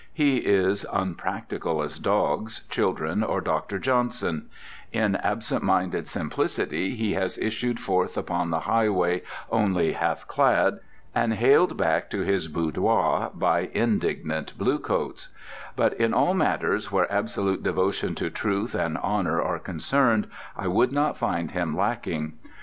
He 0.15 0.37
is 0.37 0.83
unpractical 0.91 1.83
as 1.83 1.99
dogs, 1.99 2.61
children, 2.71 3.21
or 3.21 3.39
Dr. 3.39 3.77
Johnson; 3.77 4.49
in 4.91 5.15
absent 5.17 5.61
minded 5.61 6.07
simplicity 6.07 6.95
he 6.95 7.13
has 7.13 7.37
issued 7.37 7.79
forth 7.79 8.17
upon 8.17 8.49
the 8.49 8.61
highway 8.61 9.21
only 9.51 9.91
half 9.91 10.27
clad, 10.27 10.79
and 11.13 11.29
been 11.33 11.37
haled 11.37 11.77
back 11.77 12.09
to 12.09 12.21
his 12.21 12.47
boudoir 12.47 13.29
by 13.35 13.69
indignant 13.75 14.57
bluecoats; 14.57 15.29
but 15.75 15.93
in 15.93 16.15
all 16.15 16.33
matters 16.33 16.91
where 16.91 17.13
absolute 17.13 17.61
devotion 17.61 18.15
to 18.15 18.31
truth 18.31 18.73
and 18.73 18.97
honour 18.97 19.39
are 19.39 19.59
concerned 19.59 20.25
I 20.57 20.65
would 20.67 20.91
not 20.91 21.15
find 21.15 21.51
him 21.51 21.77
lacking. 21.77 22.39